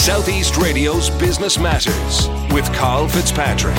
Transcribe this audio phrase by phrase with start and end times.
[0.00, 3.76] Southeast Radio's Business Matters with Carl Fitzpatrick.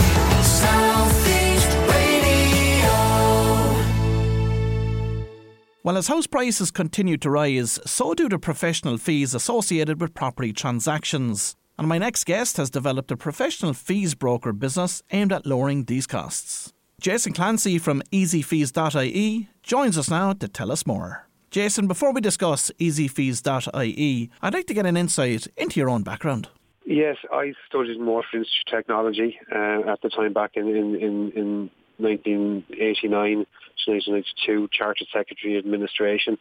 [5.83, 10.53] Well, as house prices continue to rise, so do the professional fees associated with property
[10.53, 11.55] transactions.
[11.79, 16.05] And my next guest has developed a professional fees broker business aimed at lowering these
[16.05, 16.71] costs.
[17.01, 21.27] Jason Clancy from easyfees.ie joins us now to tell us more.
[21.51, 26.47] Jason, before we discuss easyfees.ie, I'd like to get an insight into your own background.
[26.85, 31.69] Yes, I studied Institute of Technology uh, at the time back in, in, in, in
[31.97, 33.45] 1989
[33.83, 36.37] to 1992, Chartered Secretary Administration.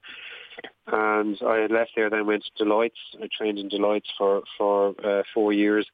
[0.86, 2.92] And I left there, then went to Deloitte.
[3.20, 5.88] I trained in Deloitte for, for uh, four years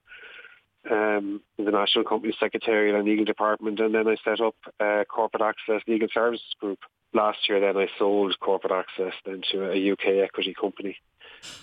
[0.90, 3.80] um, in the National Company Secretarial and Legal Department.
[3.80, 6.80] And then I set up uh, Corporate Access Legal Services Group.
[7.16, 10.96] Last year then I sold Corporate Access then to a UK equity company.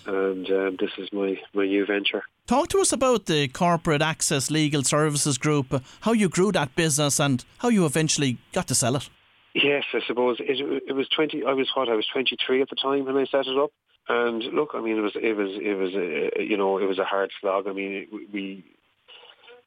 [0.04, 2.24] And um, this is my, my new venture.
[2.46, 7.20] Talk to us about the Corporate Access Legal Services Group, how you grew that business
[7.20, 9.08] and how you eventually got to sell it.
[9.54, 11.44] Yes, I suppose it, it was twenty.
[11.44, 13.70] I was what I was twenty three at the time when I set it up.
[14.08, 16.98] And look, I mean, it was it was it was a, you know it was
[16.98, 17.68] a hard slog.
[17.68, 18.64] I mean, we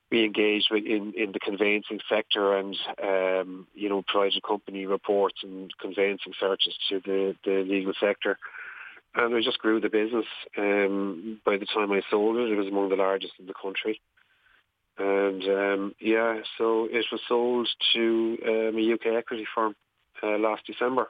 [0.10, 5.72] we engaged in in the conveyancing sector and um, you know provided company reports and
[5.80, 8.38] conveyancing searches to the the legal sector.
[9.16, 10.26] And I just grew the business.
[10.58, 14.00] Um, by the time I sold it, it was among the largest in the country.
[15.00, 19.76] And um, yeah, so it was sold to um, a UK equity firm
[20.22, 21.10] uh, last December.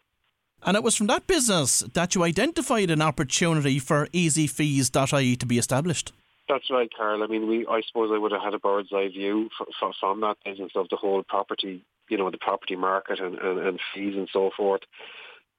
[0.64, 5.58] And it was from that business that you identified an opportunity for easyfees.ie to be
[5.58, 6.14] established.
[6.50, 7.24] That's right, Carl.
[7.24, 10.22] I mean, we I suppose I would have had a bird's eye view from, from
[10.22, 14.16] that business of the whole property, you know, the property market and, and, and fees
[14.16, 14.82] and so forth.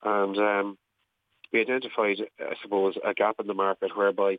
[0.03, 0.79] And um,
[1.53, 4.39] we identified, I suppose, a gap in the market whereby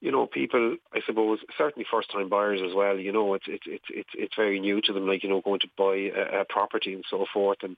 [0.00, 2.98] you know, people, I suppose, certainly first-time buyers as well.
[2.98, 5.68] You know, it's it's it's it's very new to them, like you know, going to
[5.76, 7.76] buy a, a property and so forth, and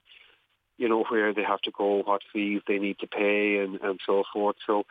[0.77, 3.99] you know where they have to go, what fees they need to pay, and and
[4.05, 4.55] so forth.
[4.65, 4.85] So,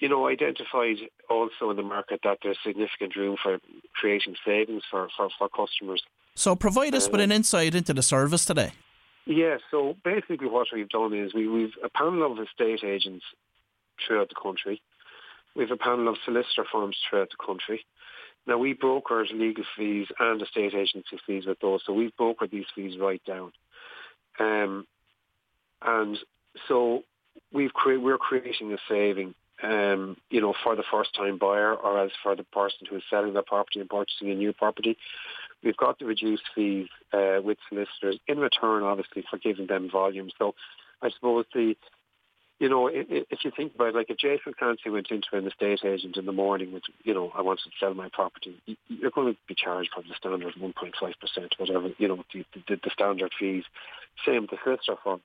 [0.00, 0.96] you know, identified
[1.30, 3.58] also in the market that there's significant room for
[3.94, 6.02] creating savings for for, for customers.
[6.34, 8.72] So, provide us uh, with an insight into the service today.
[9.26, 9.56] Yeah.
[9.70, 13.24] So basically, what we've done is we, we've a panel of estate agents
[14.06, 14.82] throughout the country
[15.54, 17.84] we have a panel of solicitor firms throughout the country.
[18.46, 22.66] Now we broker legal fees and estate agency fees with those, so we've brokered these
[22.74, 23.52] fees right down.
[24.38, 24.86] Um,
[25.80, 26.18] and
[26.68, 27.04] so
[27.52, 32.10] we've cre- we're creating a saving, um, you know, for the first-time buyer or as
[32.22, 34.96] for the person who is selling their property and purchasing a new property.
[35.62, 40.30] We've got the reduced fees uh, with solicitors in return, obviously, for giving them volume.
[40.38, 40.54] So
[41.00, 41.76] I suppose the
[42.60, 45.80] you know, if you think about it, like if Jason Clancy went into an estate
[45.84, 49.34] agent in the morning with, you know, I want to sell my property, you're going
[49.34, 53.64] to be charged from the standard 1.5%, whatever, you know, the, the, the standard fees.
[54.24, 55.20] Same with the solicitor firm.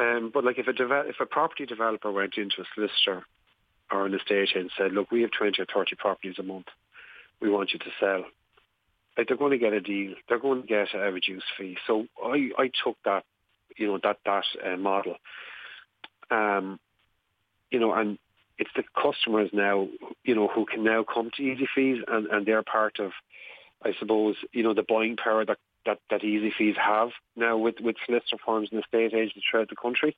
[0.00, 3.24] Um, but like if a, if a property developer went into a solicitor
[3.90, 6.66] or an estate and said, look, we have 20 or 30 properties a month,
[7.40, 8.24] we want you to sell,
[9.16, 10.14] like they're going to get a deal.
[10.28, 11.76] They're going to get a reduced fee.
[11.86, 13.24] So I, I took that,
[13.76, 15.16] you know, that, that uh, model
[16.30, 16.78] um,
[17.70, 18.18] you know, and
[18.58, 19.88] it's the customers now,
[20.24, 23.12] you know, who can now come to Easy Fees and, and they're part of,
[23.82, 27.76] I suppose, you know, the buying power that, that, that Easy Fees have now with,
[27.80, 30.16] with solicitor firms and estate agents throughout the country.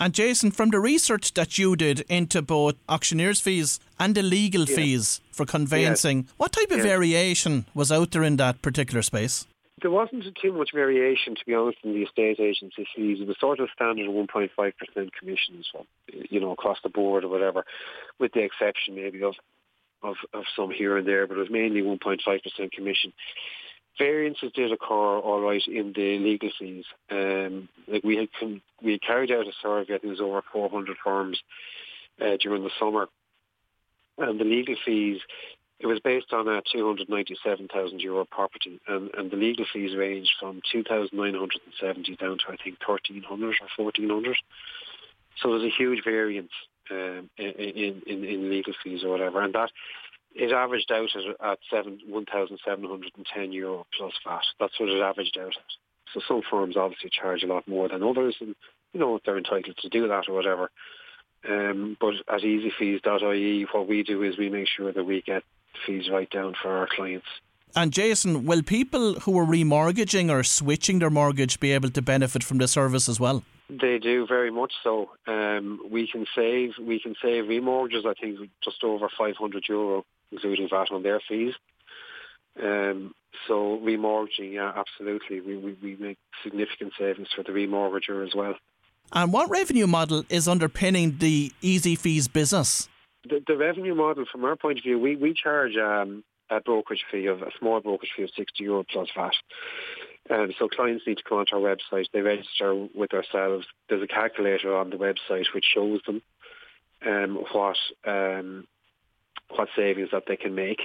[0.00, 4.64] And Jason, from the research that you did into both auctioneers' fees and the legal
[4.64, 4.76] yeah.
[4.76, 6.32] fees for conveyancing, yeah.
[6.36, 6.84] what type of yeah.
[6.84, 9.44] variation was out there in that particular space?
[9.82, 13.18] There wasn't too much variation, to be honest, in the estate agency fees.
[13.20, 14.50] It was sort of standard 1.5%
[15.18, 15.66] commissions,
[16.30, 17.64] you know, across the board or whatever,
[18.20, 19.34] with the exception maybe of,
[20.02, 23.12] of, of some here and there, but it was mainly 1.5% commission.
[23.98, 26.84] Variances did occur, all right, in the legal fees.
[27.10, 28.28] Um, like we had,
[28.82, 31.38] we had carried out a survey, I think it was over 400 firms
[32.20, 33.08] uh, during the summer,
[34.18, 35.20] and the legal fees
[35.80, 40.60] it was based on a 297,000 euro property, and, and the legal fees ranged from
[40.72, 44.36] 2,970 down to I think 1,300 or 1,400.
[45.40, 46.50] So there's a huge variance
[46.90, 49.70] um, in, in, in legal fees or whatever, and that
[50.38, 54.42] it averaged out at, at seven, 1,710 euro plus VAT.
[54.60, 55.72] That's what it averaged out at.
[56.14, 58.54] So some firms obviously charge a lot more than others, and
[58.92, 60.70] you know they're entitled to do that or whatever.
[61.48, 65.42] Um, but at easyfees.ie, what we do is we make sure that we get
[65.86, 67.26] fees right down for our clients.
[67.76, 72.42] And Jason, will people who are remortgaging or switching their mortgage be able to benefit
[72.42, 73.44] from the service as well?
[73.68, 75.10] They do very much so.
[75.26, 78.06] Um, we can save we can save remortgages.
[78.06, 81.54] I think just over 500 euro, including VAT on their fees.
[82.62, 83.14] Um,
[83.46, 85.40] so remortgaging, yeah, absolutely.
[85.40, 88.54] We, we, we make significant savings for the remortgager as well.
[89.12, 92.88] And what revenue model is underpinning the Easy Fees business?
[93.28, 97.04] The, the revenue model, from our point of view, we, we charge um, a brokerage
[97.10, 99.32] fee of a small brokerage fee of 60 euro plus VAT.
[100.30, 102.06] Um, so clients need to come onto our website.
[102.12, 103.66] They register with ourselves.
[103.88, 106.20] There's a calculator on the website which shows them
[107.06, 107.76] um, what
[108.06, 108.66] um,
[109.50, 110.80] what savings that they can make.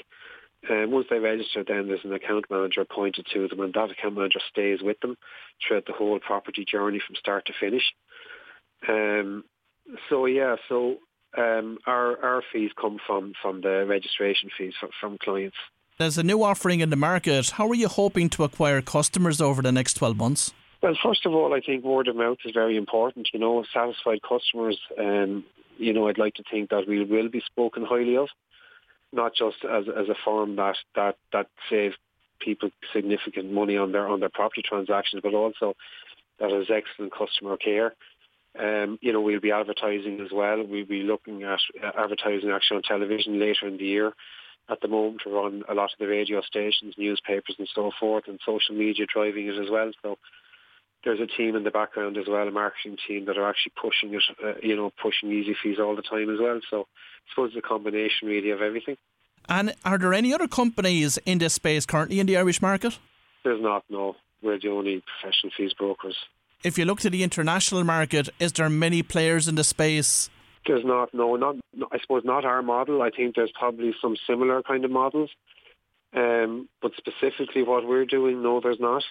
[0.70, 4.16] Um, once they register, then there's an account manager appointed to them, and that account
[4.16, 5.18] manager stays with them
[5.66, 7.84] throughout the whole property journey from start to finish.
[8.88, 9.44] Um,
[10.10, 10.98] so yeah, so
[11.38, 15.58] um, our our fees come from from the registration fees from, from clients.
[16.00, 17.52] There's a new offering in the market.
[17.52, 20.52] How are you hoping to acquire customers over the next 12 months?
[20.82, 23.30] Well, first of all, I think word of mouth is very important.
[23.32, 25.46] You know, satisfied customers, um,
[25.78, 28.28] you know, I'd like to think that we will be spoken highly of,
[29.14, 31.96] not just as, as a firm that, that, that saves
[32.40, 35.76] people significant money on their on their property transactions, but also
[36.40, 37.94] that has excellent customer care.
[38.60, 40.64] Um, you know, we'll be advertising as well.
[40.64, 44.14] We'll be looking at uh, advertising actually on television later in the year
[44.70, 48.26] at the moment we're on a lot of the radio stations, newspapers and so forth,
[48.28, 49.92] and social media driving it as well.
[50.02, 50.18] So
[51.04, 54.14] there's a team in the background as well, a marketing team that are actually pushing
[54.14, 56.60] it, uh, you know, pushing easy fees all the time as well.
[56.70, 58.98] So I suppose it's a combination really of everything.
[59.50, 62.98] And are there any other companies in this space currently in the Irish market?
[63.44, 64.16] There's not, no.
[64.42, 66.16] We're the only professional fees brokers.
[66.64, 70.30] If you look to the international market, is there many players in the space
[70.66, 71.56] there's not, no, not,
[71.92, 73.02] I suppose not our model.
[73.02, 75.30] I think there's probably some similar kind of models.
[76.16, 79.04] Um, but specifically what we're doing, no, there's not.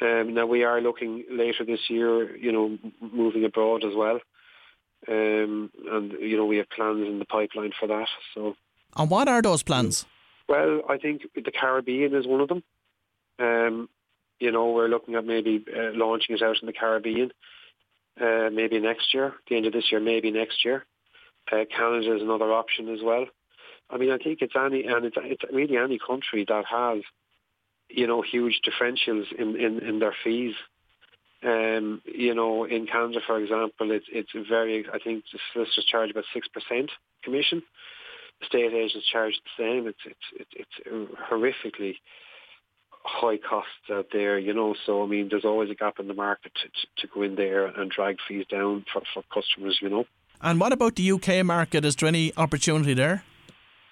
[0.00, 4.18] Um, now we are looking later this year, you know, moving abroad as well.
[5.06, 8.08] Um, and, you know, we have plans in the pipeline for that.
[8.34, 8.56] So.
[8.96, 10.06] And what are those plans?
[10.48, 12.62] Well, I think the Caribbean is one of them.
[13.38, 13.88] Um,
[14.40, 17.30] you know, we're looking at maybe uh, launching it out in the Caribbean
[18.20, 20.84] uh, maybe next year, the end of this year, maybe next year.
[21.50, 23.26] Uh, Canada is another option as well.
[23.90, 27.02] I mean, I think it's any and it's, it's really any country that has,
[27.96, 30.54] you know, huge differentials in, in, in their fees.
[31.42, 34.86] Um, you know, in Canada, for example, it's it's very.
[34.90, 36.90] I think the solicitors charge about six percent
[37.22, 37.62] commission.
[38.40, 39.86] The state agents charge the same.
[39.86, 41.96] It's it's it's, it's horrifically
[43.04, 44.74] high costs out there, you know.
[44.86, 47.34] So I mean, there's always a gap in the market to, to, to go in
[47.36, 50.04] there and drag fees down for, for customers, you know.
[50.40, 51.84] And what about the UK market?
[51.84, 53.22] Is there any opportunity there?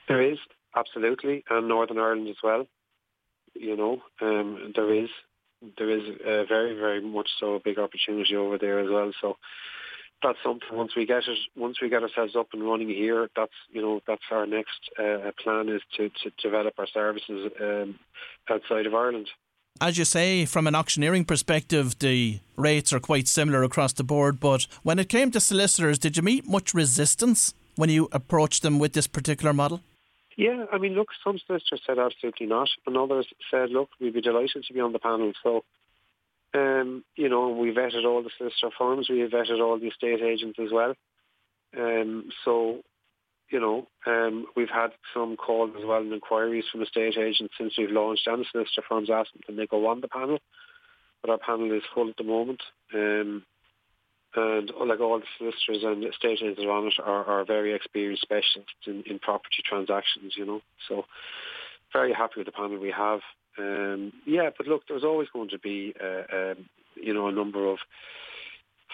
[0.09, 0.39] There is
[0.75, 2.67] absolutely, and Northern Ireland as well.
[3.55, 5.09] You know, um, there is
[5.79, 9.13] there is a very very much so a big opportunity over there as well.
[9.21, 9.37] So
[10.23, 13.53] that's something once we get it once we get ourselves up and running here that's
[13.71, 17.99] you know that's our next uh, plan is to, to develop our services um,
[18.49, 19.29] outside of Ireland
[19.81, 24.39] as you say from an auctioneering perspective the rates are quite similar across the board
[24.39, 28.79] but when it came to solicitors did you meet much resistance when you approached them
[28.79, 29.81] with this particular model
[30.37, 34.21] yeah I mean look some solicitors said absolutely not and others said look we'd be
[34.21, 35.65] delighted to be on the panel so
[36.55, 39.09] um, you know, we vetted all the solicitor firms.
[39.09, 40.95] We vetted all the estate agents as well.
[41.77, 42.81] Um, so,
[43.51, 47.75] you know, um, we've had some calls as well and inquiries from estate agents since
[47.79, 50.39] we've launched and the solicitor firms asking can they go on the panel.
[51.23, 52.61] But our panel is full at the moment.
[52.93, 53.45] Um,
[54.35, 58.87] and like all the solicitors and estate agents on it are, are very experienced specialists
[58.87, 60.61] in, in property transactions, you know.
[60.89, 61.05] So
[61.93, 63.21] very happy with the panel we have.
[63.59, 67.69] Um, yeah, but look, there's always going to be, uh, um, you know, a number
[67.69, 67.79] of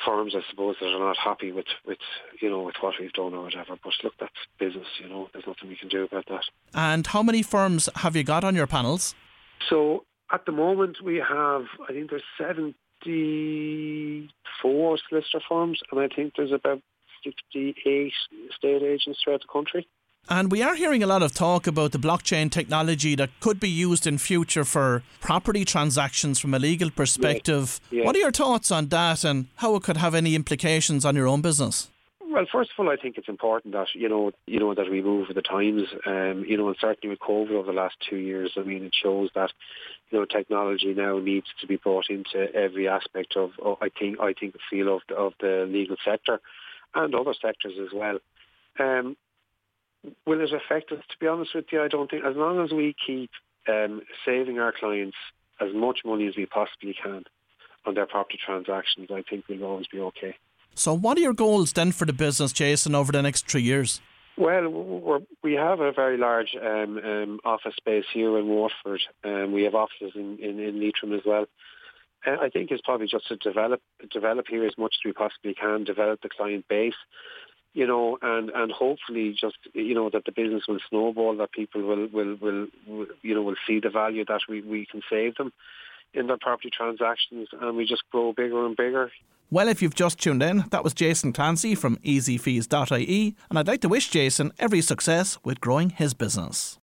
[0.05, 1.99] firms, I suppose, that are not happy with, with,
[2.41, 3.77] you know, with what we've done or whatever.
[3.83, 5.29] But look, that's business, you know.
[5.33, 6.45] There's nothing we can do about that.
[6.75, 9.15] And how many firms have you got on your panels?
[9.69, 12.23] So at the moment we have, I think there's
[13.05, 16.81] 74 solicitor firms, and I think there's about
[17.25, 18.13] 68
[18.51, 19.87] estate agents throughout the country.
[20.31, 23.69] And we are hearing a lot of talk about the blockchain technology that could be
[23.69, 27.81] used in future for property transactions from a legal perspective.
[27.91, 28.01] Yeah.
[28.01, 28.07] Yeah.
[28.07, 31.27] What are your thoughts on that and how it could have any implications on your
[31.27, 31.89] own business?
[32.21, 35.01] Well, first of all, I think it's important that you know, you know, that we
[35.01, 35.85] move with the times.
[36.05, 38.95] Um, you know, and certainly with COVID over the last two years, I mean, it
[38.95, 39.51] shows that
[40.11, 44.21] you know technology now needs to be brought into every aspect of, of I think,
[44.21, 46.41] I think, the field of the, of the legal sector
[46.95, 48.19] and other sectors as well.
[48.79, 49.17] Um,
[50.27, 51.03] will it affect us?
[51.11, 52.25] To be honest with you, I don't think.
[52.25, 53.31] As long as we keep
[53.69, 55.17] um, saving our clients
[55.61, 57.25] as much money as we possibly can,
[57.87, 60.37] on their property transactions, I think we'll always be okay.
[60.75, 64.01] So, what are your goals then for the business, Jason, over the next three years?
[64.39, 69.01] Well, we have a very large um, um, office space here in Waterford.
[69.25, 71.47] Um, we have offices in, in, in Leitrim as well.
[72.25, 73.81] Uh, I think it's probably just to develop
[74.13, 76.95] develop here as much as we possibly can, develop the client base,
[77.75, 81.83] you know, and, and hopefully just you know that the business will snowball, that people
[81.83, 85.35] will will, will, will you know will see the value that we, we can save
[85.35, 85.53] them
[86.15, 89.11] in their property transactions, and we just grow bigger and bigger.
[89.51, 93.81] Well, if you've just tuned in, that was Jason Clancy from easyfees.ie, and I'd like
[93.81, 96.79] to wish Jason every success with growing his business.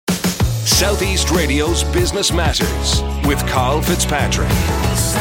[0.65, 4.51] Southeast Radio's Business Matters with Carl Fitzpatrick.
[4.51, 5.14] South